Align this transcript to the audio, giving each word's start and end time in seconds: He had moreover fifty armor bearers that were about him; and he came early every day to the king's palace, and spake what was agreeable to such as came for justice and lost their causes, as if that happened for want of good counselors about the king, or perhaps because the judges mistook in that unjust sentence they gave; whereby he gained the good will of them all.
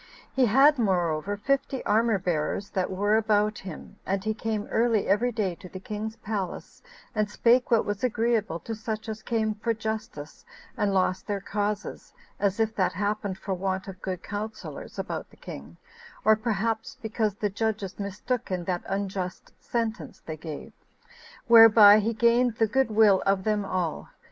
He 0.33 0.47
had 0.47 0.79
moreover 0.79 1.37
fifty 1.37 1.85
armor 1.85 2.17
bearers 2.17 2.71
that 2.71 2.89
were 2.89 3.17
about 3.17 3.59
him; 3.59 3.97
and 4.03 4.23
he 4.23 4.33
came 4.33 4.65
early 4.71 5.07
every 5.07 5.31
day 5.31 5.53
to 5.53 5.69
the 5.69 5.79
king's 5.79 6.15
palace, 6.15 6.81
and 7.13 7.29
spake 7.29 7.69
what 7.69 7.85
was 7.85 8.03
agreeable 8.03 8.57
to 8.61 8.73
such 8.73 9.07
as 9.07 9.21
came 9.21 9.53
for 9.53 9.75
justice 9.75 10.43
and 10.75 10.91
lost 10.91 11.27
their 11.27 11.39
causes, 11.39 12.15
as 12.39 12.59
if 12.59 12.73
that 12.77 12.93
happened 12.93 13.37
for 13.37 13.53
want 13.53 13.87
of 13.87 14.01
good 14.01 14.23
counselors 14.23 14.97
about 14.97 15.29
the 15.29 15.37
king, 15.37 15.77
or 16.25 16.35
perhaps 16.35 16.97
because 16.99 17.35
the 17.35 17.51
judges 17.51 17.99
mistook 17.99 18.49
in 18.49 18.63
that 18.63 18.81
unjust 18.87 19.53
sentence 19.59 20.19
they 20.25 20.35
gave; 20.35 20.73
whereby 21.45 21.99
he 21.99 22.11
gained 22.11 22.55
the 22.55 22.65
good 22.65 22.89
will 22.89 23.21
of 23.27 23.43
them 23.43 23.63
all. 23.63 24.09